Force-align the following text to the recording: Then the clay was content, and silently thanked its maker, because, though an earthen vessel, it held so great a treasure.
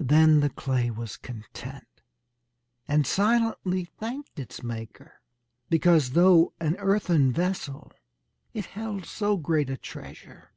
Then 0.00 0.40
the 0.40 0.48
clay 0.48 0.90
was 0.90 1.18
content, 1.18 2.00
and 2.88 3.06
silently 3.06 3.84
thanked 3.84 4.38
its 4.38 4.62
maker, 4.62 5.20
because, 5.68 6.12
though 6.12 6.54
an 6.58 6.76
earthen 6.78 7.30
vessel, 7.30 7.92
it 8.54 8.64
held 8.64 9.04
so 9.04 9.36
great 9.36 9.68
a 9.68 9.76
treasure. 9.76 10.54